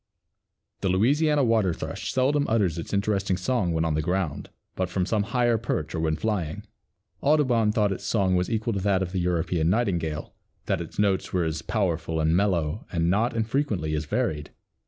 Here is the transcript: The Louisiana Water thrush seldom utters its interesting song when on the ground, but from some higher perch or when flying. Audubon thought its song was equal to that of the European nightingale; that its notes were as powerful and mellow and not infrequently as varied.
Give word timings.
The 0.79 0.89
Louisiana 0.89 1.43
Water 1.43 1.75
thrush 1.75 2.11
seldom 2.11 2.47
utters 2.49 2.79
its 2.79 2.91
interesting 2.91 3.37
song 3.37 3.71
when 3.71 3.85
on 3.85 3.93
the 3.93 4.01
ground, 4.01 4.49
but 4.75 4.89
from 4.89 5.05
some 5.05 5.21
higher 5.21 5.59
perch 5.59 5.93
or 5.93 5.99
when 5.99 6.15
flying. 6.15 6.63
Audubon 7.21 7.71
thought 7.71 7.91
its 7.91 8.03
song 8.03 8.35
was 8.35 8.49
equal 8.49 8.73
to 8.73 8.79
that 8.79 9.03
of 9.03 9.11
the 9.11 9.19
European 9.19 9.69
nightingale; 9.69 10.33
that 10.65 10.81
its 10.81 10.97
notes 10.97 11.31
were 11.33 11.43
as 11.43 11.61
powerful 11.61 12.19
and 12.19 12.35
mellow 12.35 12.87
and 12.91 13.11
not 13.11 13.35
infrequently 13.35 13.93
as 13.93 14.05
varied. 14.05 14.49